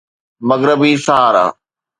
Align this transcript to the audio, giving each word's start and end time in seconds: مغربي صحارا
مغربي 0.49 0.91
صحارا 1.05 1.45